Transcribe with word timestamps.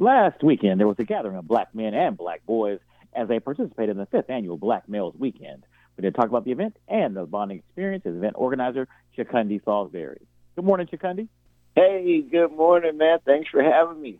Last 0.00 0.42
weekend, 0.42 0.80
there 0.80 0.86
was 0.86 0.96
a 0.98 1.04
gathering 1.04 1.36
of 1.36 1.46
black 1.46 1.74
men 1.74 1.92
and 1.92 2.16
black 2.16 2.46
boys 2.46 2.78
as 3.12 3.28
they 3.28 3.38
participated 3.38 3.90
in 3.90 3.98
the 3.98 4.06
fifth 4.06 4.30
annual 4.30 4.56
Black 4.56 4.88
Males 4.88 5.14
Weekend. 5.18 5.62
We're 5.94 6.02
going 6.02 6.14
to 6.14 6.18
talk 6.18 6.30
about 6.30 6.46
the 6.46 6.52
event 6.52 6.74
and 6.88 7.14
the 7.14 7.26
bonding 7.26 7.58
experience 7.58 8.06
as 8.06 8.14
event 8.14 8.32
organizer, 8.36 8.88
Chukundi 9.14 9.62
Salisbury. 9.62 10.22
Good 10.56 10.64
morning, 10.64 10.86
Chukundi. 10.86 11.28
Hey, 11.74 12.22
good 12.22 12.50
morning, 12.50 12.96
man. 12.96 13.18
Thanks 13.26 13.50
for 13.50 13.62
having 13.62 14.00
me. 14.00 14.18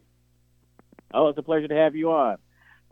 Oh, 1.15 1.29
it's 1.29 1.39
a 1.39 1.43
pleasure 1.43 1.69
to 1.69 1.75
have 1.75 1.97
you 1.97 2.13
on. 2.13 2.37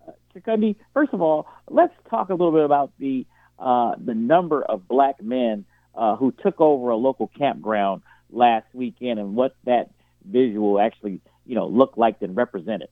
Uh, 0.09 0.13
Chukundi, 0.35 0.77
first 0.95 1.13
of 1.13 1.21
all, 1.21 1.47
let's 1.69 1.93
talk 2.09 2.31
a 2.31 2.35
little 2.35 2.53
bit 2.53 2.65
about 2.65 2.93
the 2.99 3.27
uh, 3.59 3.97
the 4.03 4.15
number 4.15 4.63
of 4.63 4.89
black 4.89 5.23
men 5.23 5.67
uh, 5.95 6.17
who 6.17 6.33
took 6.33 6.59
over 6.59 6.89
a 6.89 6.97
local 6.97 7.31
campground 7.37 8.01
last 8.31 8.65
weekend 8.73 9.21
and 9.21 9.35
what 9.35 9.55
that 9.67 9.91
visual 10.25 10.81
actually, 10.81 11.21
you 11.49 11.57
know, 11.57 11.67
looked 11.67 11.99
like 11.99 12.23
and 12.23 12.37
represented 12.37 12.89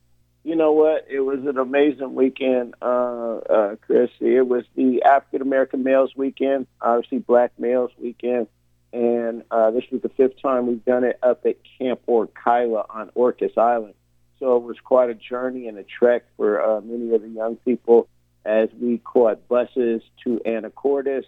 you 0.46 0.54
know 0.54 0.70
what? 0.70 1.08
It 1.10 1.18
was 1.18 1.40
an 1.44 1.58
amazing 1.58 2.14
weekend, 2.14 2.76
uh, 2.80 3.38
uh, 3.38 3.76
Chris. 3.80 4.10
It 4.20 4.46
was 4.46 4.62
the 4.76 5.02
African 5.02 5.42
American 5.42 5.82
males 5.82 6.12
weekend, 6.14 6.68
obviously 6.80 7.18
Black 7.18 7.58
males 7.58 7.90
weekend, 7.98 8.46
and 8.92 9.42
uh, 9.50 9.72
this 9.72 9.82
was 9.90 10.02
the 10.02 10.08
fifth 10.08 10.40
time 10.40 10.68
we've 10.68 10.84
done 10.84 11.02
it 11.02 11.18
up 11.20 11.44
at 11.46 11.56
Camp 11.80 12.00
Orkila 12.06 12.86
on 12.88 13.10
Orcas 13.16 13.58
Island. 13.58 13.94
So 14.38 14.56
it 14.56 14.62
was 14.62 14.76
quite 14.78 15.10
a 15.10 15.14
journey 15.14 15.66
and 15.66 15.78
a 15.78 15.82
trek 15.82 16.22
for 16.36 16.62
uh, 16.62 16.80
many 16.80 17.12
of 17.12 17.22
the 17.22 17.28
young 17.28 17.56
people 17.56 18.08
as 18.44 18.68
we 18.80 18.98
caught 18.98 19.48
buses 19.48 20.00
to 20.22 20.40
Anacortes, 20.46 21.24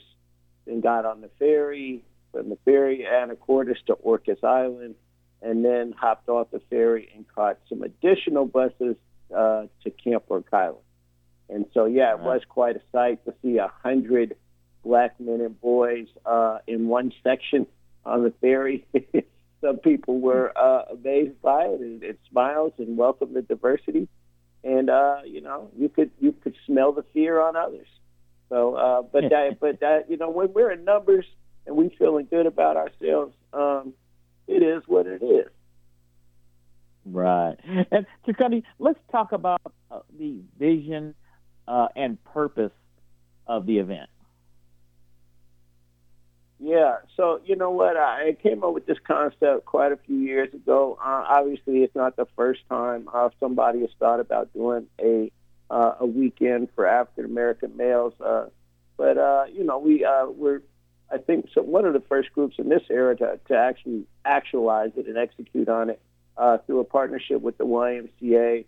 then 0.65 0.81
got 0.81 1.05
on 1.05 1.23
the 1.23 1.31
ferry 1.41 2.05
from 2.31 2.51
the 2.51 2.59
ferry 2.65 3.05
Anacortes 3.05 3.85
to 3.87 3.97
Orcas 3.97 4.45
Island, 4.45 4.95
and 5.43 5.65
then 5.65 5.93
hopped 5.97 6.29
off 6.29 6.51
the 6.51 6.61
ferry 6.71 7.09
and 7.15 7.27
caught 7.35 7.59
some 7.69 7.83
additional 7.83 8.47
buses 8.47 8.97
uh, 9.35 9.65
to 9.85 9.91
Camp 9.91 10.25
Orkila. 10.29 10.77
And 11.49 11.67
so, 11.73 11.87
yeah, 11.87 12.15
it 12.15 12.21
was 12.21 12.43
quite 12.49 12.77
a 12.77 12.83
sight 12.93 13.25
to 13.25 13.35
see 13.43 13.57
a 13.57 13.71
hundred 13.83 14.37
black 14.85 15.19
men 15.19 15.41
and 15.41 15.59
boys 15.61 16.07
uh, 16.27 16.59
in 16.67 16.89
one 16.89 17.13
section 17.23 17.67
on 18.05 18.23
the 18.23 18.33
ferry. 18.41 18.87
Some 19.61 19.79
people 19.79 20.21
were 20.21 20.53
uh, 20.57 20.93
amazed 20.93 21.41
by 21.41 21.65
it 21.65 21.81
and, 21.81 22.03
and 22.03 22.19
smiles 22.31 22.73
and 22.79 22.97
welcomed 22.97 23.35
the 23.35 23.43
diversity. 23.43 24.09
And 24.63 24.91
uh, 24.91 25.19
you 25.25 25.41
know, 25.41 25.71
you 25.77 25.89
could 25.89 26.11
you 26.21 26.33
could 26.33 26.55
smell 26.67 26.93
the 26.93 27.05
fear 27.15 27.41
on 27.41 27.57
others. 27.57 27.87
So, 28.49 28.75
uh, 28.75 29.03
but 29.03 29.25
that, 29.31 29.59
but 29.61 29.81
that, 29.81 30.11
you 30.11 30.17
know, 30.17 30.31
when 30.31 30.53
we're 30.53 30.73
in 30.73 30.85
numbers 30.85 31.27
and 31.67 31.77
we 31.77 31.95
feeling 31.99 32.27
good 32.31 32.47
about 32.47 32.77
ourselves, 32.77 33.35
um, 33.53 33.93
it 34.49 34.63
is 34.63 34.83
what 34.87 35.07
it 35.07 35.23
is. 35.23 35.49
Right. 37.05 37.57
And 37.91 38.07
Chukundi, 38.27 38.65
let's 38.79 38.99
talk 39.13 39.33
about 39.33 39.61
uh, 39.91 40.01
the 40.19 40.41
vision 40.59 41.15
uh, 41.67 41.89
and 41.95 42.23
purpose 42.25 42.73
of 43.47 43.67
the 43.67 43.79
event. 43.79 44.11
Yeah, 46.61 46.97
so 47.17 47.41
you 47.45 47.55
know 47.55 47.71
what? 47.71 47.97
I 47.97 48.37
came 48.43 48.65
up 48.65 48.75
with 48.75 48.85
this 48.85 48.99
concept 49.07 49.65
quite 49.65 49.93
a 49.93 49.97
few 49.97 50.17
years 50.17 50.53
ago. 50.53 50.99
Uh, 51.01 51.25
obviously, 51.29 51.85
it's 51.85 51.95
not 51.95 52.17
the 52.17 52.27
first 52.35 52.61
time 52.69 53.09
uh, 53.15 53.29
somebody 53.39 53.81
has 53.81 53.91
thought 54.01 54.19
about 54.19 54.53
doing 54.53 54.87
a 55.01 55.31
uh, 55.71 55.95
a 56.01 56.07
weekend 56.07 56.69
for 56.75 56.85
African 56.87 57.27
American 57.27 57.77
males. 57.77 58.13
Uh, 58.21 58.47
but 58.97 59.19
uh, 59.19 59.45
you 59.53 59.63
know, 59.63 59.79
we 59.79 60.05
uh, 60.05 60.27
we're 60.27 60.63
I 61.11 61.19
think 61.19 61.49
so 61.55 61.63
one 61.63 61.85
of 61.85 61.95
the 61.95 62.03
first 62.09 62.33
groups 62.33 62.57
in 62.59 62.69
this 62.69 62.83
era 62.91 63.17
to, 63.17 63.41
to 63.49 63.57
actually 63.57 64.05
actualize 64.25 64.91
it 64.97 65.07
and 65.07 65.17
execute 65.17 65.69
on 65.69 65.91
it 65.91 66.01
uh, 66.37 66.59
through 66.59 66.81
a 66.81 66.85
partnership 66.85 67.41
with 67.41 67.57
the 67.59 67.65
YMCA. 67.65 68.65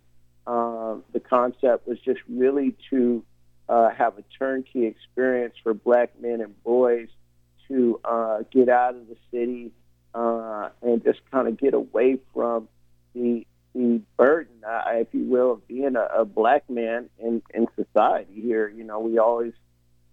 Um, 0.47 1.05
the 1.13 1.21
concept 1.21 1.87
was 1.87 1.99
just 2.01 2.21
really 2.29 2.75
to 2.91 3.23
uh, 3.69 3.91
have 3.91 4.19
a 4.19 4.25
turnkey 4.39 4.87
experience 4.87 5.55
for 5.63 5.75
black 5.75 6.21
men 6.21 6.41
and 6.41 6.61
boys 6.65 7.09
to 7.69 8.01
uh, 8.05 8.39
get 8.51 8.69
out 8.69 8.97
of 8.97 9.07
the 9.09 9.17
city 9.31 9.71
uh, 10.15 10.71
and 10.83 11.05
just 11.05 11.21
kind 11.31 11.47
of 11.47 11.59
get 11.59 11.75
away 11.75 12.19
from 12.35 12.69
the 13.15 13.47
the 13.75 14.01
burden, 14.17 14.65
uh, 14.67 14.83
if 14.95 15.09
you 15.13 15.25
will, 15.25 15.53
of 15.53 15.69
being 15.69 15.95
a, 15.97 16.21
a 16.21 16.25
black 16.25 16.69
man 16.69 17.09
in, 17.19 17.43
in 17.55 17.69
society 17.77 18.41
here. 18.41 18.69
You 18.69 18.85
know, 18.85 18.99
we 19.01 19.19
always, 19.19 19.53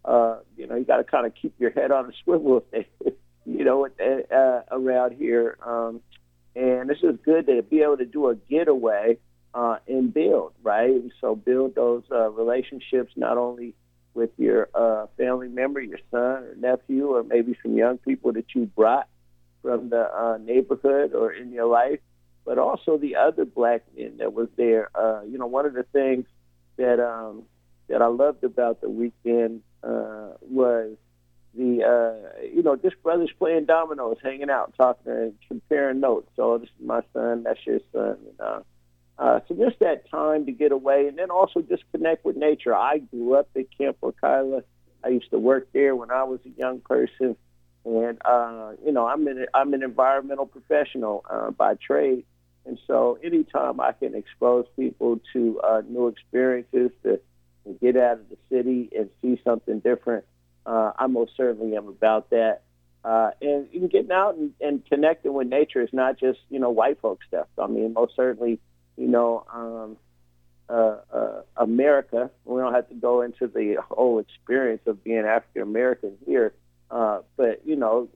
uh, 0.07 0.37
you 0.55 0.65
know, 0.65 0.75
you 0.75 0.85
got 0.85 0.97
to 0.97 1.03
kind 1.03 1.25
of 1.25 1.33
keep 1.35 1.53
your 1.59 1.71
head 1.71 1.91
on 1.91 2.05
a 2.05 2.11
swivel, 2.23 2.63
you 3.45 3.65
know, 3.65 3.85
uh, 3.85 4.61
around 4.71 5.15
here. 5.15 5.57
Um, 5.63 6.01
and 6.55 6.89
this 6.89 6.99
is 7.03 7.17
good 7.23 7.45
to 7.47 7.61
be 7.61 7.81
able 7.81 7.97
to 7.97 8.05
do 8.05 8.29
a 8.29 8.35
getaway 8.35 9.17
uh, 9.53 9.77
and 9.87 10.13
build, 10.13 10.53
right? 10.63 11.03
So 11.19 11.35
build 11.35 11.75
those 11.75 12.03
uh, 12.09 12.29
relationships 12.29 13.11
not 13.15 13.37
only 13.37 13.75
with 14.13 14.31
your 14.37 14.69
uh, 14.73 15.07
family 15.17 15.49
member, 15.49 15.81
your 15.81 15.99
son 16.09 16.43
or 16.43 16.55
nephew, 16.57 17.07
or 17.07 17.23
maybe 17.23 17.55
some 17.61 17.75
young 17.75 17.97
people 17.97 18.33
that 18.33 18.45
you 18.55 18.65
brought 18.65 19.07
from 19.61 19.89
the 19.89 20.09
uh, 20.15 20.37
neighborhood 20.37 21.13
or 21.13 21.33
in 21.33 21.51
your 21.51 21.67
life, 21.67 21.99
but 22.45 22.57
also 22.57 22.97
the 22.97 23.17
other 23.17 23.43
black 23.43 23.83
men 23.95 24.17
that 24.17 24.33
was 24.33 24.47
there. 24.55 24.89
Uh, 24.95 25.21
you 25.23 25.37
know, 25.37 25.47
one 25.47 25.65
of 25.65 25.73
the 25.73 25.83
things 25.83 26.25
that 26.77 26.99
um, 26.99 27.43
that 27.89 28.01
I 28.01 28.07
loved 28.07 28.43
about 28.43 28.81
the 28.81 28.89
weekend 28.89 29.61
uh, 29.83 30.29
was 30.41 30.95
the 31.55 31.83
uh, 31.83 32.45
you 32.53 32.63
know 32.63 32.75
just 32.75 33.01
brothers 33.03 33.31
playing 33.37 33.65
dominoes, 33.65 34.17
hanging 34.23 34.49
out, 34.49 34.73
talking, 34.77 35.11
and 35.11 35.33
comparing 35.47 35.99
notes. 35.99 36.29
So 36.35 36.57
this 36.57 36.69
is 36.69 36.85
my 36.85 37.01
son, 37.13 37.43
that's 37.43 37.59
your 37.65 37.79
son. 37.91 38.17
And, 38.29 38.39
uh, 38.39 38.59
uh, 39.19 39.39
so 39.47 39.55
just 39.55 39.79
that 39.79 40.09
time 40.11 40.45
to 40.45 40.51
get 40.51 40.71
away, 40.71 41.07
and 41.07 41.17
then 41.17 41.31
also 41.31 41.61
just 41.61 41.83
connect 41.91 42.23
with 42.23 42.35
nature. 42.35 42.75
I 42.75 42.99
grew 42.99 43.33
up 43.33 43.49
at 43.55 43.65
Camp 43.75 43.97
Orkila. 44.01 44.63
I 45.03 45.09
used 45.09 45.31
to 45.31 45.39
work 45.39 45.69
there 45.73 45.95
when 45.95 46.11
I 46.11 46.23
was 46.23 46.39
a 46.45 46.59
young 46.59 46.81
person, 46.81 47.35
and 47.83 48.17
uh, 48.23 48.73
you 48.85 48.91
know 48.91 49.07
I'm 49.07 49.25
an 49.27 49.47
I'm 49.53 49.73
an 49.73 49.81
environmental 49.81 50.45
professional 50.45 51.25
uh, 51.29 51.49
by 51.49 51.75
trade, 51.75 52.25
and 52.65 52.77
so 52.85 53.17
anytime 53.23 53.79
I 53.79 53.93
can 53.93 54.13
expose 54.13 54.65
people 54.75 55.19
to 55.33 55.61
uh, 55.61 55.81
new 55.87 56.07
experiences, 56.07 56.91
to, 57.03 57.19
to 57.67 57.73
get 57.79 57.95
out 57.97 58.19
of 58.19 58.29
the 58.29 58.37
city 58.49 58.89
and 58.97 59.09
see 59.21 59.39
something 59.43 59.79
different 59.79 60.25
uh, 60.67 60.91
I 60.99 61.07
most 61.07 61.31
certainly 61.37 61.75
am 61.75 61.87
about 61.87 62.29
that. 62.31 62.61
Uh, 63.03 63.31
and 63.41 63.67
even 63.71 63.87
getting 63.87 64.11
out 64.11 64.35
and, 64.35 64.51
and 64.59 64.85
connecting 64.85 65.33
with 65.33 65.47
nature 65.47 65.81
is 65.81 65.89
not 65.93 66.19
just 66.19 66.39
you 66.49 66.59
know 66.59 66.69
white 66.69 66.99
folk 66.99 67.19
stuff. 67.25 67.47
I 67.57 67.67
mean, 67.67 67.93
most 67.93 68.15
certainly, 68.17 68.59
you 68.97 69.07
know, 69.07 69.45
um, 69.53 69.97
uh, 70.69 70.97
uh, 71.13 71.41
America. 71.55 72.29
We 72.43 72.59
don't 72.59 72.73
have 72.73 72.89
to 72.89 72.95
go 72.95 73.21
into 73.21 73.47
the 73.47 73.77
whole 73.89 74.19
experience 74.19 74.81
of 74.87 75.01
being 75.05 75.19
African 75.19 75.61
American 75.61 76.17
here, 76.25 76.53
uh, 76.91 77.19
but 77.37 77.61
you 77.65 77.77
know, 77.77 78.09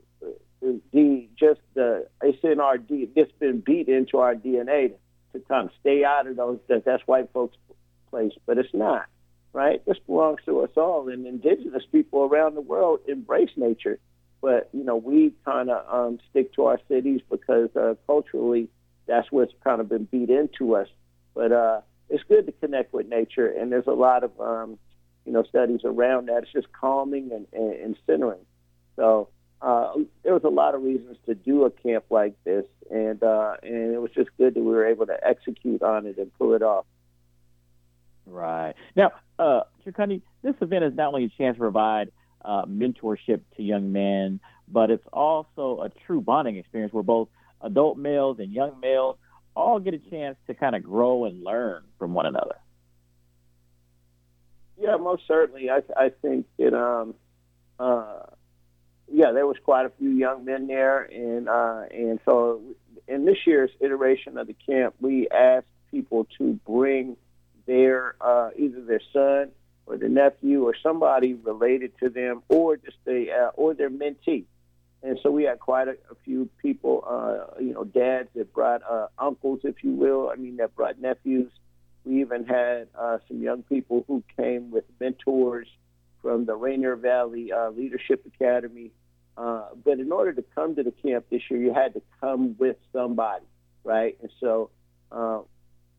the 0.60 1.28
just 1.38 1.60
the 1.72 2.06
it's 2.22 2.44
in 2.44 2.60
our 2.60 2.76
D. 2.76 3.08
It's 3.16 3.32
been 3.38 3.60
beat 3.60 3.88
into 3.88 4.18
our 4.18 4.34
DNA 4.34 4.92
to, 5.32 5.42
of 5.48 5.70
stay 5.80 6.04
out 6.04 6.26
of 6.26 6.36
those. 6.36 6.58
That, 6.68 6.84
that's 6.84 7.02
white 7.06 7.30
folks' 7.32 7.56
place, 8.10 8.32
but 8.44 8.58
it's 8.58 8.74
not 8.74 9.06
right? 9.52 9.84
This 9.86 9.98
belongs 10.06 10.40
to 10.46 10.60
us 10.60 10.70
all. 10.76 11.08
And 11.08 11.26
indigenous 11.26 11.84
people 11.90 12.22
around 12.22 12.54
the 12.54 12.60
world 12.60 13.00
embrace 13.06 13.50
nature. 13.56 13.98
But, 14.40 14.70
you 14.72 14.82
know, 14.82 14.96
we 14.96 15.32
kind 15.44 15.70
of 15.70 15.86
um, 15.92 16.18
stick 16.30 16.54
to 16.54 16.64
our 16.64 16.80
cities 16.88 17.20
because 17.30 17.68
uh, 17.76 17.94
culturally 18.06 18.68
that's 19.06 19.30
what's 19.30 19.52
kind 19.62 19.80
of 19.80 19.88
been 19.88 20.04
beat 20.04 20.30
into 20.30 20.74
us. 20.74 20.88
But 21.34 21.52
uh, 21.52 21.80
it's 22.08 22.24
good 22.24 22.46
to 22.46 22.52
connect 22.52 22.92
with 22.92 23.08
nature, 23.08 23.46
and 23.48 23.72
there's 23.72 23.86
a 23.86 23.92
lot 23.92 24.24
of 24.24 24.38
um, 24.40 24.78
you 25.24 25.32
know 25.32 25.42
studies 25.44 25.80
around 25.84 26.28
that. 26.28 26.42
It's 26.42 26.52
just 26.52 26.72
calming 26.72 27.30
and, 27.32 27.46
and, 27.52 27.72
and 27.72 27.96
centering. 28.06 28.44
So 28.96 29.28
uh, 29.60 29.92
there 30.22 30.34
was 30.34 30.44
a 30.44 30.50
lot 30.50 30.74
of 30.74 30.82
reasons 30.82 31.16
to 31.26 31.34
do 31.34 31.64
a 31.64 31.70
camp 31.70 32.04
like 32.10 32.34
this, 32.44 32.64
and 32.90 33.22
uh, 33.22 33.54
and 33.62 33.94
it 33.94 34.00
was 34.00 34.10
just 34.14 34.30
good 34.36 34.54
that 34.54 34.60
we 34.60 34.72
were 34.72 34.86
able 34.86 35.06
to 35.06 35.26
execute 35.26 35.82
on 35.82 36.06
it 36.06 36.18
and 36.18 36.32
pull 36.38 36.54
it 36.54 36.62
off. 36.62 36.84
Right 38.26 38.74
now, 38.94 39.12
uh, 39.38 39.62
this 39.84 40.54
event 40.60 40.84
is 40.84 40.94
not 40.94 41.08
only 41.08 41.24
a 41.24 41.28
chance 41.28 41.56
to 41.56 41.60
provide 41.60 42.12
uh, 42.44 42.64
mentorship 42.66 43.40
to 43.56 43.62
young 43.62 43.92
men, 43.92 44.40
but 44.68 44.90
it's 44.90 45.06
also 45.12 45.82
a 45.82 45.90
true 46.06 46.20
bonding 46.20 46.56
experience 46.56 46.92
where 46.92 47.02
both 47.02 47.28
adult 47.60 47.98
males 47.98 48.38
and 48.38 48.52
young 48.52 48.78
males 48.80 49.16
all 49.54 49.80
get 49.80 49.94
a 49.94 49.98
chance 49.98 50.36
to 50.46 50.54
kind 50.54 50.74
of 50.74 50.82
grow 50.82 51.24
and 51.24 51.42
learn 51.44 51.82
from 51.98 52.14
one 52.14 52.26
another. 52.26 52.56
Yeah, 54.78 54.96
most 54.96 55.22
certainly. 55.28 55.70
I, 55.70 55.82
I 55.96 56.10
think 56.22 56.46
that, 56.58 56.74
um, 56.74 57.14
uh, 57.78 58.22
yeah, 59.12 59.32
there 59.32 59.46
was 59.46 59.56
quite 59.62 59.86
a 59.86 59.90
few 59.90 60.10
young 60.10 60.44
men 60.44 60.66
there, 60.66 61.02
and 61.02 61.48
uh, 61.48 61.82
and 61.90 62.18
so 62.24 62.62
in 63.06 63.24
this 63.26 63.36
year's 63.46 63.70
iteration 63.80 64.38
of 64.38 64.46
the 64.46 64.56
camp, 64.66 64.94
we 65.00 65.28
asked 65.28 65.66
people 65.90 66.26
to 66.38 66.54
bring 66.66 67.16
their 67.66 68.16
uh, 68.20 68.50
either 68.56 68.82
their 68.84 69.00
son 69.12 69.50
or 69.86 69.96
their 69.96 70.08
nephew 70.08 70.64
or 70.64 70.74
somebody 70.82 71.34
related 71.34 71.92
to 71.98 72.08
them, 72.08 72.42
or 72.48 72.76
just 72.76 72.98
a 73.06 73.30
uh, 73.30 73.50
or 73.54 73.74
their 73.74 73.90
mentee. 73.90 74.44
And 75.02 75.18
so 75.22 75.30
we 75.30 75.44
had 75.44 75.58
quite 75.58 75.88
a, 75.88 75.96
a 76.10 76.14
few 76.24 76.48
people, 76.60 77.04
uh, 77.06 77.60
you 77.60 77.72
know, 77.72 77.82
dads 77.84 78.28
that 78.36 78.52
brought 78.52 78.82
uh, 78.88 79.08
uncles, 79.18 79.60
if 79.64 79.82
you 79.82 79.90
will. 79.90 80.30
I 80.30 80.36
mean, 80.36 80.58
that 80.58 80.76
brought 80.76 81.00
nephews. 81.00 81.50
We 82.04 82.20
even 82.20 82.44
had 82.44 82.88
uh, 82.96 83.18
some 83.26 83.42
young 83.42 83.62
people 83.64 84.04
who 84.06 84.22
came 84.36 84.70
with 84.70 84.84
mentors 85.00 85.66
from 86.20 86.46
the 86.46 86.54
Rainier 86.54 86.94
Valley 86.94 87.52
uh, 87.52 87.70
Leadership 87.70 88.24
Academy. 88.26 88.92
Uh, 89.36 89.64
but 89.84 89.98
in 89.98 90.12
order 90.12 90.32
to 90.32 90.44
come 90.54 90.76
to 90.76 90.82
the 90.82 90.92
camp 90.92 91.26
this 91.30 91.42
year, 91.50 91.60
you 91.60 91.74
had 91.74 91.94
to 91.94 92.02
come 92.20 92.54
with 92.58 92.76
somebody, 92.92 93.44
right? 93.82 94.16
And 94.20 94.30
so 94.40 94.70
uh, 95.10 95.40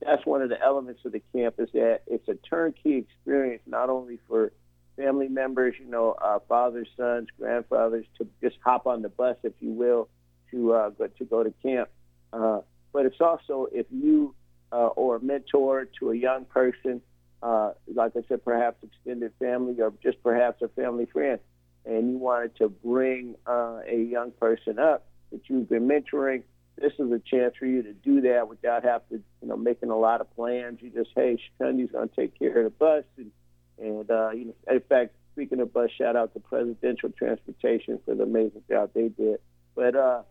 that's 0.06 0.26
one 0.26 0.42
of 0.42 0.50
the 0.50 0.62
elements 0.62 1.02
of 1.06 1.12
the 1.12 1.22
camp 1.34 1.56
is 1.60 1.70
that 1.74 2.02
it's 2.08 2.28
a 2.28 2.36
turnkey 2.36 2.98
experience, 2.98 3.62
not 3.66 3.90
only 3.90 4.20
for 4.28 4.52
family 4.96 5.28
members, 5.28 5.76
you 5.80 5.90
know, 5.90 6.12
uh, 6.22 6.40
fathers, 6.48 6.88
sons, 6.96 7.28
grandfathers, 7.40 8.06
to 8.18 8.28
just 8.42 8.58
hop 8.64 8.88
on 8.88 9.02
the 9.02 9.10
bus, 9.10 9.38
if 9.44 9.54
you 9.60 9.72
will, 9.72 10.10
to 10.52 10.74
uh, 10.74 10.90
go, 10.90 11.08
to 11.08 11.26
go 11.26 11.44
to 11.44 11.54
camp. 11.64 11.90
Uh, 12.32 12.60
but 12.92 13.06
it's 13.06 13.20
also 13.20 13.68
if 13.72 13.86
you 13.92 14.36
uh, 14.72 14.88
or 14.88 15.18
a 15.18 15.20
mentor 15.20 15.88
to 16.00 16.12
a 16.12 16.16
young 16.16 16.46
person, 16.46 17.02
uh, 17.42 17.72
like 17.94 18.14
I 18.16 18.22
said, 18.28 18.44
perhaps 18.44 18.84
extended 18.84 19.32
family 19.40 19.80
or 19.82 19.94
just 20.02 20.22
perhaps 20.24 20.62
a 20.62 20.68
family 20.70 21.06
friend, 21.06 21.40
and 21.86 22.10
you 22.10 22.18
wanted 22.18 22.56
to 22.58 22.70
bring 22.70 23.36
uh, 23.46 23.80
a 23.88 23.98
young 23.98 24.32
person 24.32 24.80
up 24.80 25.06
that 25.32 25.42
you've 25.48 25.70
been 25.70 25.88
mentoring. 25.88 26.44
This 26.78 26.94
is 27.00 27.12
a 27.12 27.20
chance 27.20 27.56
for 27.58 27.66
you 27.66 27.84
to 27.84 27.94
do 27.94 28.22
that 28.22 28.48
without 28.50 28.84
having 28.84 29.20
to, 29.20 29.24
you 29.42 29.48
know, 29.48 29.58
making 29.58 29.90
a 29.90 29.98
lot 29.98 30.22
of 30.22 30.34
plans. 30.36 30.80
You 30.82 30.90
just, 30.90 31.12
hey, 31.16 31.38
Chukundi's 31.38 31.92
going 31.92 32.10
to 32.10 32.16
take 32.16 32.38
care 32.38 32.58
of 32.58 32.64
the 32.66 32.70
bus, 32.72 33.04
and 33.18 33.32
and 33.78 34.10
uh, 34.10 34.32
you 34.32 34.46
know, 34.46 34.56
in 34.70 34.82
fact, 34.82 35.16
speaking 35.34 35.60
of 35.60 35.74
bus, 35.74 35.90
shout 35.98 36.16
out 36.16 36.34
to 36.34 36.40
Presidential 36.40 37.10
Transportation 37.12 38.00
for 38.06 38.16
the 38.16 38.24
amazing 38.24 38.64
job 38.70 38.92
they 38.94 39.10
did. 39.10 39.40
But 39.76 39.96
uh, 39.96 40.24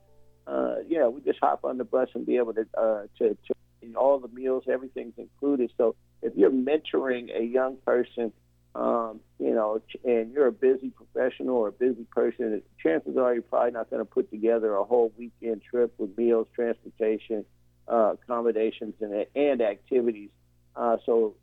uh, 0.46 0.76
yeah, 0.88 1.08
we 1.08 1.20
just 1.20 1.38
hop 1.40 1.64
on 1.64 1.78
the 1.78 1.84
bus 1.84 2.08
and 2.14 2.26
be 2.26 2.36
able 2.36 2.54
to 2.54 2.66
uh, 2.76 3.02
to, 3.18 3.36
to 3.46 3.54
all 3.96 4.18
the 4.18 4.28
meals, 4.28 4.64
everything's 4.68 5.14
included. 5.18 5.72
So 5.76 5.94
if 6.22 6.32
you're 6.36 6.50
mentoring 6.50 7.36
a 7.36 7.42
young 7.44 7.76
person, 7.84 8.32
um, 8.74 9.20
you 9.38 9.54
know, 9.54 9.82
and 10.04 10.32
you're 10.32 10.46
a 10.46 10.52
busy 10.52 10.90
professional 10.90 11.56
or 11.56 11.68
a 11.68 11.72
busy 11.72 12.04
person, 12.10 12.62
chances 12.82 13.16
are 13.16 13.34
you're 13.34 13.42
probably 13.42 13.72
not 13.72 13.90
going 13.90 14.00
to 14.00 14.06
put 14.06 14.30
together 14.30 14.74
a 14.74 14.84
whole 14.84 15.12
weekend 15.18 15.62
trip 15.62 15.92
with 15.98 16.16
meals, 16.16 16.46
transportation, 16.54 17.44
uh, 17.88 18.14
accommodations, 18.14 18.94
and 19.00 19.26
and 19.34 19.60
activities. 19.60 20.30
Uh, 20.74 20.96
so 21.04 21.34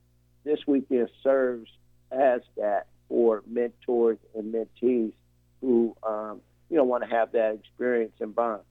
this 0.44 0.60
weekend 0.66 1.10
serves 1.22 1.70
as 2.12 2.42
that 2.58 2.88
for 3.08 3.44
mentors 3.48 4.18
and 4.36 4.54
mentees 4.54 5.14
who 5.62 5.96
um, 6.08 6.42
you 6.70 6.78
know 6.78 6.84
want 6.84 7.04
to 7.04 7.10
have 7.10 7.34
that 7.34 7.56
experience 7.56 8.14
and 8.20 8.34
bond. 8.34 8.62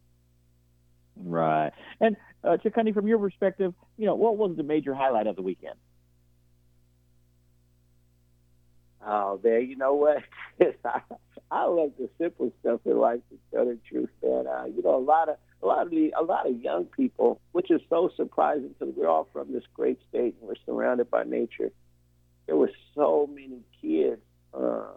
Right. 1.16 1.72
And 2.00 2.16
uh, 2.44 2.56
Chukundi, 2.64 2.94
from 2.94 3.06
your 3.06 3.18
perspective, 3.18 3.74
you 3.96 4.06
know, 4.06 4.14
what 4.14 4.36
was 4.36 4.56
the 4.56 4.62
major 4.62 4.94
highlight 4.94 5.26
of 5.26 5.36
the 5.36 5.42
weekend? 5.42 5.74
Oh, 9.06 9.38
there, 9.42 9.60
you 9.60 9.76
know 9.76 9.94
what? 9.94 10.18
I, 10.60 11.00
I 11.50 11.64
love 11.64 11.92
the 11.98 12.10
simple 12.18 12.52
stuff 12.60 12.80
in 12.84 12.98
life 12.98 13.20
to 13.30 13.38
tell 13.52 13.64
the 13.64 13.78
truth, 13.88 14.10
man. 14.22 14.46
Uh, 14.46 14.64
you 14.66 14.82
know, 14.82 14.96
a 14.96 15.00
lot 15.00 15.28
of 15.28 15.36
a 15.62 15.66
lot 15.66 15.82
of 15.82 15.90
the 15.90 16.12
a 16.18 16.22
lot 16.22 16.48
of 16.48 16.60
young 16.60 16.84
people, 16.84 17.40
which 17.52 17.70
is 17.70 17.80
so 17.88 18.10
surprising 18.16 18.74
because 18.78 18.94
we're 18.96 19.08
all 19.08 19.28
from 19.32 19.52
this 19.52 19.64
great 19.74 19.98
state 20.08 20.36
and 20.40 20.48
we're 20.48 20.54
surrounded 20.66 21.10
by 21.10 21.24
nature 21.24 21.70
there 22.48 22.56
were 22.56 22.72
so 22.94 23.28
many 23.32 23.60
kids 23.80 24.22
uh, 24.54 24.88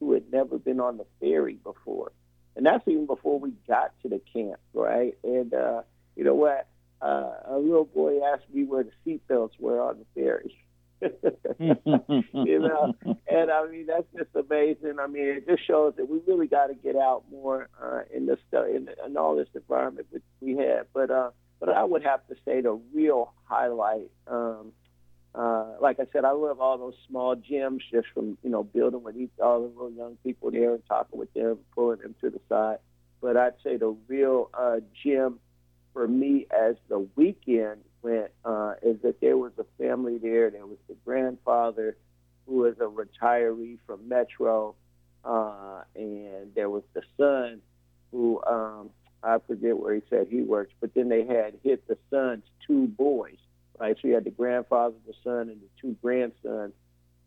who 0.00 0.12
had 0.12 0.24
never 0.30 0.58
been 0.58 0.80
on 0.80 0.98
the 0.98 1.06
ferry 1.20 1.54
before, 1.62 2.12
and 2.56 2.66
that's 2.66 2.86
even 2.86 3.06
before 3.06 3.38
we 3.38 3.52
got 3.66 3.92
to 4.02 4.08
the 4.08 4.20
camp, 4.34 4.58
right? 4.74 5.16
And 5.24 5.54
uh, 5.54 5.82
you 6.16 6.24
know 6.24 6.34
what? 6.34 6.66
Uh, 7.00 7.32
a 7.46 7.58
little 7.58 7.84
boy 7.84 8.18
asked 8.32 8.52
me 8.52 8.64
where 8.64 8.84
the 8.84 8.90
seatbelts 9.06 9.58
were 9.58 9.80
on 9.80 9.98
the 9.98 10.20
ferry. 10.20 10.58
you 11.58 12.58
know, 12.58 12.94
and 13.28 13.50
I 13.50 13.66
mean 13.70 13.86
that's 13.86 14.06
just 14.16 14.34
amazing. 14.34 14.96
I 15.00 15.06
mean, 15.06 15.24
it 15.24 15.46
just 15.46 15.66
shows 15.66 15.94
that 15.96 16.08
we 16.08 16.20
really 16.26 16.46
got 16.46 16.68
to 16.68 16.74
get 16.74 16.96
out 16.96 17.24
more 17.30 17.68
uh, 17.82 18.00
in 18.14 18.26
this 18.26 18.38
in, 18.52 18.88
in 19.04 19.16
all 19.16 19.36
this 19.36 19.48
environment 19.54 20.06
that 20.12 20.22
we 20.40 20.56
have. 20.56 20.86
But 20.94 21.10
uh, 21.10 21.30
but 21.60 21.68
I 21.68 21.84
would 21.84 22.02
have 22.04 22.26
to 22.28 22.34
say 22.44 22.60
the 22.60 22.80
real 22.94 23.32
highlight 23.44 24.10
um, 24.26 24.72
uh, 25.36 25.66
like 25.82 26.00
I 26.00 26.06
said, 26.12 26.24
I 26.24 26.30
love 26.30 26.60
all 26.60 26.78
those 26.78 26.94
small 27.06 27.36
gems 27.36 27.82
just 27.92 28.06
from, 28.14 28.38
you 28.42 28.48
know, 28.48 28.64
building 28.64 29.02
with 29.02 29.16
each, 29.16 29.30
all 29.42 29.60
the 29.60 29.66
little 29.66 29.90
young 29.90 30.16
people 30.24 30.50
there 30.50 30.72
and 30.72 30.82
talking 30.88 31.18
with 31.18 31.32
them, 31.34 31.58
pulling 31.74 31.98
them 31.98 32.14
to 32.22 32.30
the 32.30 32.40
side. 32.48 32.78
But 33.20 33.36
I'd 33.36 33.52
say 33.62 33.76
the 33.76 33.94
real 34.08 34.48
uh, 34.54 34.76
gem 35.04 35.38
for 35.92 36.08
me 36.08 36.46
as 36.50 36.76
the 36.88 37.06
weekend 37.16 37.82
went 38.02 38.30
uh, 38.44 38.74
is 38.82 39.00
that 39.02 39.20
there 39.20 39.36
was 39.36 39.52
a 39.58 39.64
family 39.78 40.18
there. 40.18 40.50
There 40.50 40.66
was 40.66 40.78
the 40.88 40.96
grandfather 41.04 41.96
who 42.46 42.58
was 42.58 42.76
a 42.78 42.84
retiree 42.84 43.78
from 43.86 44.08
Metro, 44.08 44.74
uh, 45.24 45.82
and 45.94 46.54
there 46.54 46.70
was 46.70 46.84
the 46.94 47.02
son 47.16 47.60
who 48.12 48.42
um, 48.46 48.90
I 49.22 49.38
forget 49.46 49.76
where 49.76 49.94
he 49.94 50.02
said 50.08 50.28
he 50.30 50.42
works, 50.42 50.72
but 50.80 50.94
then 50.94 51.08
they 51.08 51.24
had 51.24 51.54
hit 51.64 51.86
the 51.88 51.98
son's 52.10 52.44
two 52.66 52.86
boys 52.86 53.38
right? 53.78 53.96
So 54.00 54.08
you 54.08 54.14
had 54.14 54.24
the 54.24 54.30
grandfather, 54.30 54.94
the 55.06 55.14
son, 55.24 55.48
and 55.48 55.60
the 55.60 55.68
two 55.80 55.96
grandsons, 56.02 56.72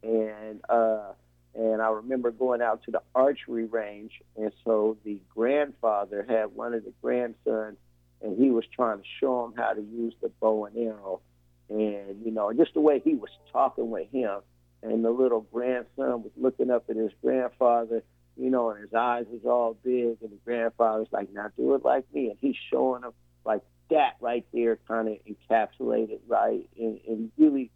and 0.03 0.61
uh, 0.69 1.11
and 1.55 1.81
I 1.81 1.89
remember 1.89 2.31
going 2.31 2.61
out 2.61 2.83
to 2.83 2.91
the 2.91 3.01
archery 3.15 3.65
range, 3.65 4.21
and 4.35 4.51
so 4.63 4.97
the 5.03 5.19
grandfather 5.33 6.25
had 6.27 6.55
one 6.55 6.73
of 6.73 6.83
the 6.83 6.93
grandsons, 7.01 7.77
and 8.21 8.37
he 8.37 8.51
was 8.51 8.65
trying 8.73 8.99
to 8.99 9.03
show 9.19 9.45
him 9.45 9.53
how 9.55 9.73
to 9.73 9.81
use 9.81 10.13
the 10.21 10.29
bow 10.39 10.65
and 10.65 10.77
arrow, 10.77 11.21
and 11.69 12.25
you 12.25 12.31
know, 12.31 12.51
just 12.53 12.73
the 12.73 12.81
way 12.81 12.99
he 13.03 13.15
was 13.15 13.29
talking 13.51 13.89
with 13.89 14.11
him, 14.11 14.39
and 14.83 15.03
the 15.03 15.11
little 15.11 15.41
grandson 15.41 16.23
was 16.23 16.31
looking 16.37 16.69
up 16.69 16.85
at 16.89 16.95
his 16.95 17.11
grandfather. 17.21 18.03
You 18.37 18.49
know, 18.49 18.69
and 18.69 18.81
his 18.81 18.93
eyes 18.93 19.25
was 19.29 19.41
all 19.43 19.75
big, 19.83 20.17
and 20.21 20.31
the 20.31 20.39
grandfather's 20.45 21.09
like, 21.11 21.31
"Now 21.33 21.51
do 21.57 21.75
it 21.75 21.83
like 21.83 22.05
me," 22.13 22.29
and 22.29 22.37
he's 22.39 22.55
showing 22.71 23.03
him 23.03 23.11
like 23.43 23.61
that 23.89 24.15
right 24.21 24.45
there 24.53 24.77
kind 24.87 25.09
of 25.09 25.17
encapsulated, 25.25 26.19
right, 26.27 26.69
and, 26.77 26.99
and 27.07 27.31
really 27.37 27.71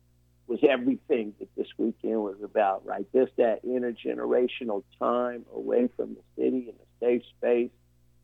was 0.48 0.60
everything 0.70 1.34
that 1.40 1.48
this 1.56 1.68
weekend 1.78 2.22
was 2.22 2.36
about, 2.44 2.86
right? 2.86 3.06
Just 3.14 3.32
that 3.38 3.66
intergenerational 3.66 4.84
time 5.00 5.46
away 5.54 5.90
from 5.96 6.16
the 6.16 6.22
city 6.42 6.70
and 6.70 6.78
the 6.78 7.06
safe 7.06 7.24
space, 7.38 7.72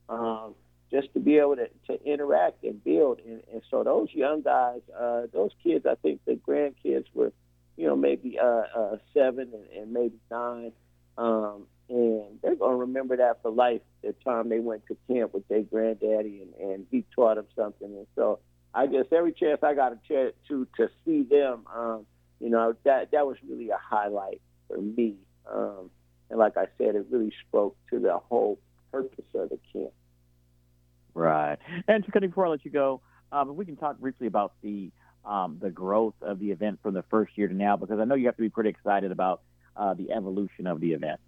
um, 0.09 0.53
just 0.91 1.13
to 1.13 1.19
be 1.19 1.37
able 1.37 1.55
to, 1.55 1.69
to 1.87 2.03
interact 2.03 2.63
and 2.63 2.83
build. 2.83 3.19
And, 3.25 3.41
and 3.51 3.61
so 3.69 3.83
those 3.83 4.09
young 4.13 4.41
guys, 4.41 4.81
uh, 4.97 5.23
those 5.33 5.51
kids, 5.63 5.85
I 5.85 5.95
think 5.95 6.21
the 6.25 6.33
grandkids 6.33 7.05
were, 7.13 7.31
you 7.77 7.87
know, 7.87 7.95
maybe 7.95 8.39
uh, 8.39 8.63
uh, 8.75 8.97
seven 9.13 9.51
and, 9.53 9.81
and 9.81 9.93
maybe 9.93 10.17
nine. 10.31 10.71
Um, 11.17 11.67
and 11.89 12.39
they're 12.41 12.55
going 12.55 12.71
to 12.71 12.77
remember 12.77 13.17
that 13.17 13.41
for 13.41 13.51
life. 13.51 13.81
The 14.03 14.13
time 14.23 14.49
they 14.49 14.59
went 14.59 14.85
to 14.87 14.97
camp 15.07 15.33
with 15.33 15.47
their 15.47 15.63
granddaddy, 15.63 16.41
and, 16.41 16.71
and 16.71 16.85
he 16.91 17.03
taught 17.15 17.35
them 17.35 17.47
something. 17.55 17.87
And 17.87 18.07
so, 18.15 18.39
I 18.73 18.85
guess 18.85 19.05
every 19.11 19.33
chance 19.33 19.59
I 19.63 19.73
got 19.73 19.93
a 19.93 19.99
chance 20.07 20.33
to 20.47 20.67
to 20.77 20.89
see 21.03 21.23
them, 21.23 21.65
um, 21.75 22.05
you 22.39 22.49
know, 22.49 22.75
that 22.83 23.11
that 23.11 23.25
was 23.25 23.37
really 23.47 23.69
a 23.71 23.79
highlight 23.81 24.41
for 24.67 24.77
me. 24.77 25.15
Um, 25.51 25.89
and 26.29 26.37
like 26.37 26.57
I 26.57 26.67
said, 26.77 26.95
it 26.95 27.07
really 27.09 27.33
spoke 27.47 27.75
to 27.89 27.99
the 27.99 28.17
whole 28.17 28.59
purpose 28.91 29.25
of 29.33 29.49
the 29.49 29.59
camp. 29.73 29.91
Right. 31.13 31.57
And 31.87 32.05
to 32.05 32.21
before 32.21 32.45
I 32.45 32.49
let 32.49 32.65
you 32.65 32.71
go, 32.71 33.01
um, 33.31 33.55
we 33.55 33.65
can 33.65 33.75
talk 33.75 33.99
briefly 33.99 34.27
about 34.27 34.53
the 34.61 34.91
um, 35.25 35.57
the 35.61 35.69
growth 35.69 36.15
of 36.21 36.39
the 36.39 36.51
event 36.51 36.79
from 36.81 36.93
the 36.93 37.03
first 37.03 37.37
year 37.37 37.47
to 37.47 37.53
now? 37.53 37.77
Because 37.77 37.99
I 37.99 38.05
know 38.05 38.15
you 38.15 38.27
have 38.27 38.37
to 38.37 38.41
be 38.41 38.49
pretty 38.49 38.69
excited 38.69 39.11
about 39.11 39.41
uh, 39.75 39.93
the 39.93 40.11
evolution 40.11 40.67
of 40.67 40.79
the 40.79 40.93
event. 40.93 41.19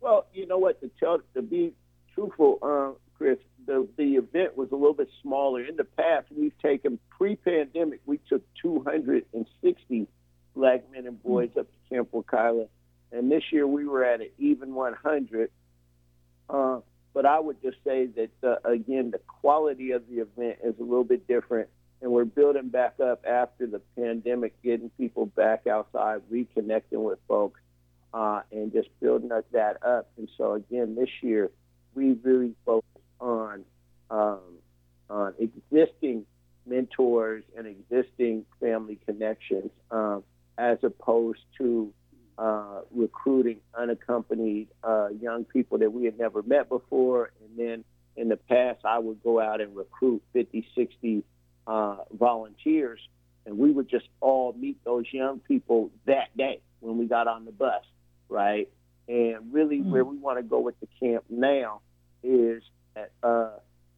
Well, 0.00 0.26
you 0.32 0.46
know 0.46 0.58
what? 0.58 0.80
To 0.80 0.90
tell, 1.00 1.18
to 1.34 1.42
be 1.42 1.72
truthful, 2.14 2.58
uh, 2.62 2.98
Chris, 3.18 3.38
the 3.66 3.88
the 3.96 4.14
event 4.14 4.56
was 4.56 4.70
a 4.70 4.76
little 4.76 4.94
bit 4.94 5.08
smaller. 5.22 5.64
In 5.64 5.76
the 5.76 5.84
past, 5.84 6.26
we've 6.36 6.56
taken 6.62 6.98
pre-pandemic, 7.10 8.00
we 8.06 8.18
took 8.28 8.42
260 8.62 10.06
black 10.54 10.90
men 10.92 11.06
and 11.06 11.22
boys 11.22 11.50
mm-hmm. 11.50 11.60
up 11.60 11.66
to 11.66 11.94
Camp 11.94 12.08
Orkila, 12.12 12.68
and 13.12 13.30
this 13.30 13.42
year 13.50 13.66
we 13.66 13.86
were 13.86 14.04
at 14.04 14.20
an 14.20 14.30
even 14.38 14.74
100. 14.74 15.50
Uh, 16.48 16.78
but 17.16 17.24
I 17.24 17.40
would 17.40 17.62
just 17.62 17.78
say 17.82 18.08
that 18.08 18.30
uh, 18.46 18.68
again, 18.68 19.10
the 19.10 19.20
quality 19.26 19.92
of 19.92 20.02
the 20.06 20.16
event 20.16 20.58
is 20.62 20.74
a 20.78 20.82
little 20.82 21.02
bit 21.02 21.26
different, 21.26 21.70
and 22.02 22.12
we're 22.12 22.26
building 22.26 22.68
back 22.68 23.00
up 23.00 23.24
after 23.26 23.66
the 23.66 23.80
pandemic, 23.96 24.52
getting 24.62 24.90
people 24.98 25.24
back 25.24 25.66
outside, 25.66 26.20
reconnecting 26.30 27.02
with 27.02 27.18
folks, 27.26 27.58
uh, 28.12 28.42
and 28.52 28.70
just 28.70 28.90
building 29.00 29.30
that 29.30 29.82
up. 29.82 30.10
And 30.18 30.28
so 30.36 30.52
again, 30.52 30.94
this 30.94 31.08
year 31.22 31.50
we 31.94 32.12
really 32.22 32.54
focused 32.66 32.90
on 33.18 33.64
um, 34.10 34.58
on 35.08 35.32
existing 35.38 36.26
mentors 36.66 37.44
and 37.56 37.66
existing 37.66 38.44
family 38.60 38.98
connections, 39.06 39.70
um, 39.90 40.22
as 40.58 40.76
opposed 40.82 41.40
to 41.56 41.94
uh, 42.38 42.80
recruiting 42.90 43.60
unaccompanied 43.74 44.68
uh, 44.84 45.08
young 45.20 45.44
people 45.44 45.78
that 45.78 45.92
we 45.92 46.04
had 46.04 46.18
never 46.18 46.42
met 46.42 46.68
before. 46.68 47.30
And 47.40 47.58
then 47.58 47.84
in 48.16 48.28
the 48.28 48.36
past, 48.36 48.80
I 48.84 48.98
would 48.98 49.22
go 49.22 49.40
out 49.40 49.60
and 49.60 49.74
recruit 49.76 50.22
50, 50.32 50.66
60 50.74 51.24
uh, 51.66 51.96
volunteers, 52.12 53.00
and 53.44 53.58
we 53.58 53.70
would 53.70 53.88
just 53.88 54.08
all 54.20 54.52
meet 54.52 54.82
those 54.84 55.04
young 55.12 55.40
people 55.40 55.90
that 56.06 56.36
day 56.36 56.60
when 56.80 56.98
we 56.98 57.06
got 57.06 57.26
on 57.26 57.44
the 57.44 57.52
bus, 57.52 57.84
right? 58.28 58.68
And 59.08 59.52
really, 59.52 59.80
mm. 59.80 59.90
where 59.90 60.04
we 60.04 60.16
want 60.16 60.38
to 60.38 60.42
go 60.42 60.60
with 60.60 60.74
the 60.80 60.88
camp 61.00 61.24
now 61.28 61.80
is 62.22 62.62
that 62.94 63.12
uh, 63.22 63.50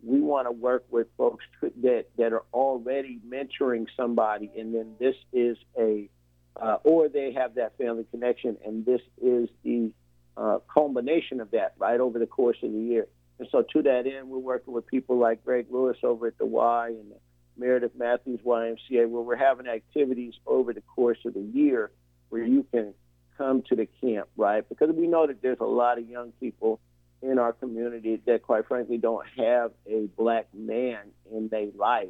we 0.02 0.21
want 0.21 0.47
to 0.47 0.52
work 0.52 0.85
with 0.90 1.07
folks 1.16 1.45
that 1.61 2.07
that 2.18 2.33
are 2.33 2.45
already 2.52 3.18
mentoring 3.26 3.87
somebody, 3.97 4.50
and 4.57 4.75
then 4.75 4.95
this 4.99 5.16
is 5.33 5.57
a 5.78 6.09
uh, 6.57 6.78
or 6.85 7.09
they 7.09 7.33
have 7.33 7.55
that 7.55 7.76
family 7.78 8.05
connection, 8.11 8.57
and 8.64 8.85
this 8.85 9.00
is 9.23 9.49
the 9.64 9.90
uh, 10.37 10.59
culmination 10.73 11.40
of 11.40 11.50
that 11.52 11.75
right 11.78 12.00
over 12.00 12.19
the 12.19 12.26
course 12.26 12.57
of 12.62 12.73
the 12.73 12.78
year. 12.78 13.07
And 13.38 13.49
so, 13.52 13.64
to 13.73 13.83
that 13.83 14.07
end, 14.07 14.28
we're 14.28 14.38
working 14.38 14.75
with 14.75 14.87
people 14.87 15.19
like 15.19 15.45
Greg 15.45 15.67
Lewis 15.71 15.97
over 16.02 16.26
at 16.26 16.38
the 16.38 16.47
Y 16.47 16.88
and 16.88 17.12
the 17.12 17.17
Meredith 17.57 17.93
Matthews 17.97 18.40
YMCA, 18.45 19.09
where 19.09 19.23
we're 19.23 19.37
having 19.37 19.67
activities 19.67 20.35
over 20.47 20.73
the 20.73 20.81
course 20.81 21.19
of 21.25 21.35
the 21.35 21.40
year 21.40 21.90
where 22.31 22.45
you 22.45 22.64
can 22.73 22.95
come 23.37 23.62
to 23.69 23.76
the 23.76 23.88
camp, 24.00 24.28
right? 24.37 24.69
Because 24.69 24.90
we 24.95 25.07
know 25.07 25.26
that 25.26 25.40
there's 25.40 25.61
a 25.61 25.64
lot 25.64 25.99
of 25.99 26.09
young 26.09 26.33
people 26.40 26.81
in 27.23 27.38
our 27.38 27.52
community 27.52 28.21
that, 28.26 28.43
quite 28.43 28.67
frankly, 28.67 28.99
don't 28.99 29.26
have 29.37 29.73
a 29.87 30.09
black 30.17 30.47
man 30.52 30.99
in 31.33 31.49
their 31.49 31.69
life. 31.76 32.09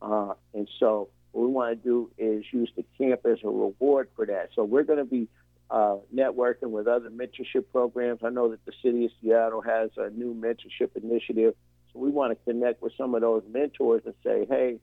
Uh, 0.00 0.34
and 0.54 0.68
so, 0.78 1.08
what 1.32 1.46
we 1.46 1.52
want 1.52 1.82
to 1.82 1.88
do 1.88 2.10
is 2.18 2.44
use 2.52 2.70
the 2.76 2.84
camp 2.96 3.20
as 3.24 3.38
a 3.44 3.48
reward 3.48 4.08
for 4.16 4.26
that. 4.26 4.50
So, 4.54 4.64
we're 4.64 4.84
going 4.84 4.98
to 4.98 5.04
be 5.04 5.28
uh, 5.70 5.96
networking 6.14 6.70
with 6.70 6.86
other 6.86 7.10
mentorship 7.10 7.64
programs. 7.72 8.20
I 8.24 8.30
know 8.30 8.50
that 8.50 8.64
the 8.64 8.72
city 8.82 9.04
of 9.04 9.10
Seattle 9.20 9.62
has 9.62 9.90
a 9.96 10.10
new 10.10 10.34
mentorship 10.34 10.96
initiative. 10.96 11.54
So, 11.92 11.98
we 11.98 12.10
want 12.10 12.36
to 12.36 12.50
connect 12.50 12.82
with 12.82 12.92
some 12.96 13.14
of 13.14 13.20
those 13.20 13.42
mentors 13.50 14.02
and 14.04 14.14
say, 14.24 14.46
hey, 14.48 14.78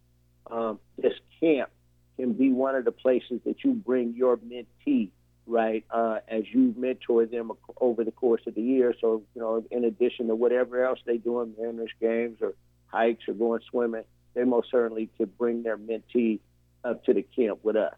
um, 0.50 0.80
this 0.98 1.14
camp 1.40 1.70
can 2.18 2.34
be 2.34 2.52
one 2.52 2.76
of 2.76 2.86
the 2.86 2.92
places 2.92 3.42
that 3.46 3.64
you 3.64 3.74
bring 3.74 4.14
your 4.16 4.38
mentee 4.38 5.10
right, 5.48 5.86
uh, 5.92 6.20
as 6.28 6.44
you 6.52 6.74
mentor 6.78 7.26
them 7.26 7.52
over 7.80 8.04
the 8.04 8.12
course 8.12 8.42
of 8.48 8.56
the 8.56 8.62
year. 8.62 8.94
So, 9.00 9.24
you 9.36 9.42
know, 9.42 9.64
in 9.72 9.84
addition 9.84 10.28
to 10.28 10.36
whatever 10.36 10.84
else 10.84 11.00
they 11.06 11.18
do 11.18 11.42
in 11.42 11.54
Mariners 11.58 11.92
games 12.02 12.40
or 12.42 12.54
hikes 12.88 13.28
or 13.28 13.34
going 13.34 13.62
swimming, 13.70 14.04
they 14.36 14.44
most 14.44 14.70
certainly 14.70 15.10
could 15.18 15.38
bring 15.38 15.64
their 15.64 15.78
mentee 15.78 16.40
up 16.84 17.04
to 17.06 17.14
the 17.14 17.24
camp 17.24 17.60
with 17.64 17.76
us. 17.76 17.96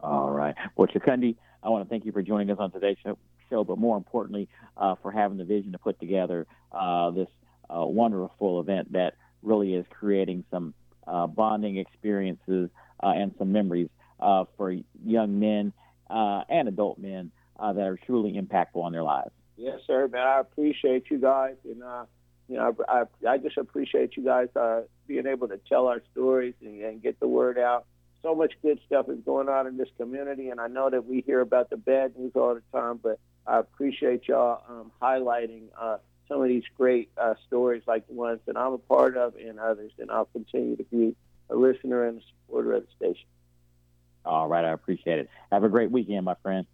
All 0.00 0.30
right. 0.30 0.54
Well, 0.76 0.86
Chukundi, 0.86 1.36
I 1.62 1.68
want 1.68 1.84
to 1.84 1.90
thank 1.90 2.04
you 2.04 2.12
for 2.12 2.22
joining 2.22 2.50
us 2.50 2.58
on 2.60 2.70
today's 2.70 2.96
show, 3.50 3.64
but 3.64 3.78
more 3.78 3.96
importantly, 3.96 4.48
uh, 4.76 4.94
for 5.02 5.10
having 5.10 5.36
the 5.38 5.44
vision 5.44 5.72
to 5.72 5.78
put 5.78 5.98
together 5.98 6.46
uh, 6.72 7.10
this 7.10 7.28
uh, 7.68 7.84
wonderful 7.84 8.60
event 8.60 8.92
that 8.92 9.14
really 9.42 9.74
is 9.74 9.84
creating 9.90 10.44
some 10.50 10.72
uh, 11.06 11.26
bonding 11.26 11.78
experiences 11.78 12.70
uh, 13.02 13.08
and 13.08 13.34
some 13.38 13.52
memories 13.52 13.88
uh, 14.20 14.44
for 14.56 14.74
young 15.04 15.38
men 15.38 15.72
uh, 16.10 16.42
and 16.48 16.68
adult 16.68 16.98
men 16.98 17.30
uh, 17.58 17.72
that 17.72 17.86
are 17.86 17.98
truly 18.06 18.32
impactful 18.40 18.82
on 18.82 18.92
their 18.92 19.02
lives. 19.02 19.30
Yes, 19.56 19.80
sir, 19.86 20.08
man. 20.08 20.26
I 20.26 20.40
appreciate 20.40 21.10
you 21.10 21.18
guys, 21.18 21.56
and 21.64 21.82
uh, 21.82 22.04
you 22.48 22.56
know, 22.56 22.74
I, 22.88 23.02
I, 23.02 23.30
I 23.32 23.38
just 23.38 23.58
appreciate 23.58 24.16
you 24.16 24.24
guys 24.24 24.48
uh, 24.56 24.82
being 25.06 25.26
able 25.26 25.48
to 25.48 25.58
tell 25.68 25.86
our 25.86 26.02
stories 26.12 26.54
and, 26.60 26.80
and 26.82 27.02
get 27.02 27.20
the 27.20 27.28
word 27.28 27.58
out. 27.58 27.86
So 28.22 28.34
much 28.34 28.54
good 28.62 28.80
stuff 28.86 29.08
is 29.08 29.18
going 29.24 29.48
on 29.48 29.66
in 29.66 29.76
this 29.76 29.88
community, 29.96 30.48
and 30.48 30.60
I 30.60 30.66
know 30.66 30.90
that 30.90 31.04
we 31.06 31.20
hear 31.20 31.40
about 31.40 31.70
the 31.70 31.76
bad 31.76 32.16
news 32.16 32.32
all 32.34 32.54
the 32.54 32.62
time, 32.76 32.98
but 33.00 33.20
I 33.46 33.58
appreciate 33.58 34.26
y'all 34.26 34.62
um, 34.68 34.90
highlighting 35.00 35.64
uh, 35.80 35.98
some 36.26 36.42
of 36.42 36.48
these 36.48 36.64
great 36.76 37.10
uh, 37.16 37.34
stories 37.46 37.82
like 37.86 38.06
the 38.08 38.14
ones 38.14 38.40
that 38.46 38.56
I'm 38.56 38.72
a 38.72 38.78
part 38.78 39.16
of 39.16 39.36
and 39.36 39.60
others, 39.60 39.92
and 39.98 40.10
I'll 40.10 40.26
continue 40.26 40.76
to 40.76 40.84
be 40.84 41.14
a 41.48 41.54
listener 41.54 42.06
and 42.06 42.18
a 42.18 42.22
supporter 42.26 42.72
of 42.74 42.86
the 42.86 43.06
station. 43.06 43.26
All 44.24 44.48
right, 44.48 44.64
I 44.64 44.72
appreciate 44.72 45.20
it. 45.20 45.30
Have 45.52 45.64
a 45.64 45.68
great 45.68 45.90
weekend, 45.90 46.24
my 46.24 46.34
friend. 46.42 46.66